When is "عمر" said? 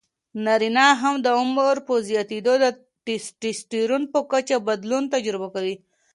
1.39-1.75